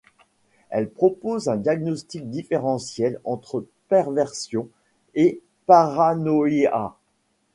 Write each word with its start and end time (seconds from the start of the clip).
Elle 0.71 0.89
propose 0.89 1.47
un 1.47 1.57
diagnostic 1.57 2.27
différentiel 2.31 3.19
entre 3.23 3.67
perversion 3.87 4.67
et 5.13 5.43
paranoïa. 5.67 6.95